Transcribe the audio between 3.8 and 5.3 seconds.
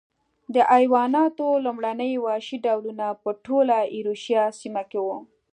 ایرویشیا سیمه کې و.